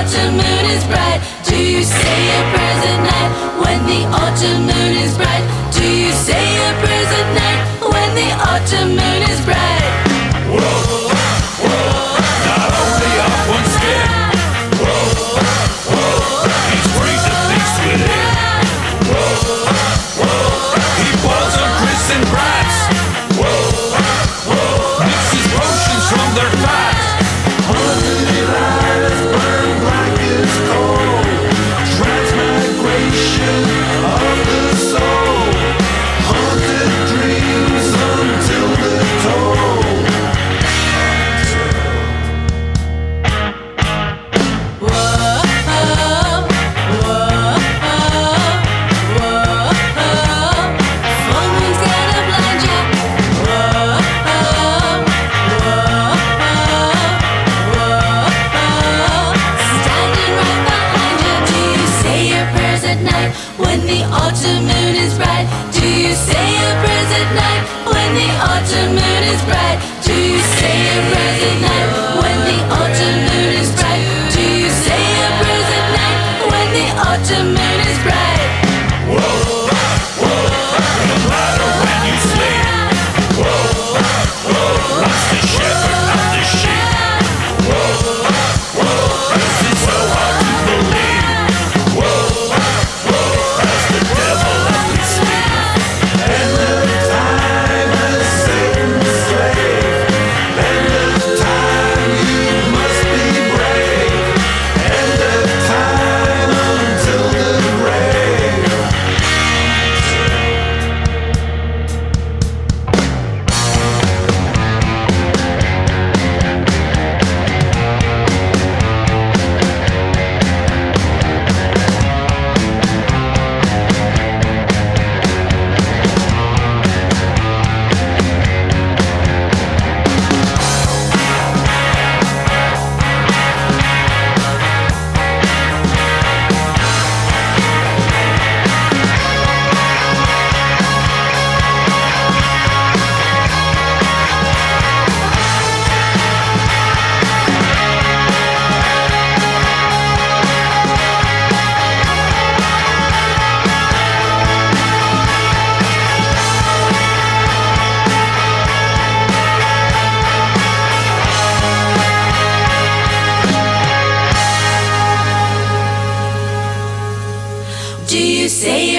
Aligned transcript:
autumn 0.00 0.32
moon 0.32 0.64
is 0.72 0.84
bright? 0.84 1.20
Do 1.44 1.56
you 1.56 1.84
say 1.84 2.16
your 2.32 2.44
prayers 2.52 2.84
at 2.92 3.00
night 3.12 3.30
when 3.60 3.80
the 3.84 4.00
autumn 4.08 4.62
moon 4.64 4.92
is 4.96 5.14
bright? 5.14 5.44
Do 5.76 5.84
you 5.84 6.10
say 6.12 6.40
your 6.56 6.72
prayers 6.80 7.12
at 7.20 7.28
night 7.36 7.60
when 7.92 8.08
the 8.16 8.28
autumn 8.50 8.96
moon 8.96 9.09
say 66.28 66.46
your 66.60 66.74
prayers 66.84 67.12
at 67.20 67.28
night 67.42 67.62
when 67.88 68.10
the 68.20 68.28
autumn 68.52 68.90
moon 68.98 69.22
is 69.32 69.40
bright? 69.48 69.78
Do 70.04 70.12
you 70.12 70.40
say 70.58 70.74
your 70.88 71.02
prayers 71.10 71.42
at 71.50 71.58
night 71.64 71.88
when 72.20 72.38
the 72.48 72.58
autumn 72.78 73.18
moon 73.28 73.50
is 73.62 73.70
bright? 73.78 74.02
Do 74.34 74.42
you 74.60 74.68
say 74.84 75.00
your 75.20 75.32
prayers 75.40 75.70
at 75.78 75.86
night 75.96 76.18
when 76.52 76.68
the 76.76 76.86
autumn 77.08 77.48
moon 77.56 77.79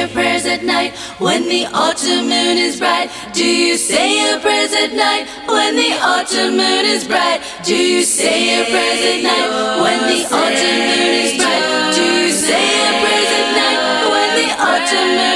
your 0.00 0.08
prayers 0.08 0.46
at 0.46 0.64
night 0.64 0.96
when 1.18 1.46
the 1.46 1.66
autumn 1.66 2.24
moon 2.24 2.56
is 2.56 2.78
bright? 2.78 3.10
Do 3.34 3.44
you 3.44 3.76
say 3.76 4.24
your 4.24 4.40
prayers 4.40 4.72
at 4.72 4.94
night 4.94 5.28
when 5.46 5.76
the 5.76 5.92
autumn 6.00 6.56
moon 6.56 6.84
is 6.86 7.04
bright? 7.04 7.42
Do 7.64 7.76
you 7.76 8.02
say 8.02 8.56
your 8.56 8.64
prayers 8.64 9.02
at 9.12 9.20
night 9.22 9.48
when 9.82 10.00
the 10.08 10.24
autumn 10.24 10.80
moon 10.88 11.12
is 11.24 11.36
bright? 11.36 11.94
Do 11.94 12.02
you 12.02 12.32
say 12.32 12.64
your 12.80 12.94
prayers 13.02 13.32
at 13.40 13.48
night 13.60 13.80
when 14.12 14.30
the 14.40 14.48
autumn 14.56 15.08
moon 15.08 15.18
is 15.18 15.18
bright? 15.18 15.29